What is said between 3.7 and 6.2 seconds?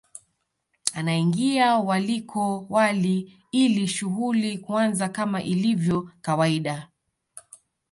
shughuli kuanza kama ilivyo